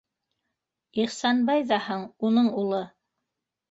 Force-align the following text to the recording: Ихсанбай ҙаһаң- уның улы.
Ихсанбай 1.03 1.63
ҙаһаң- 1.75 2.09
уның 2.31 2.53
улы. 2.67 2.85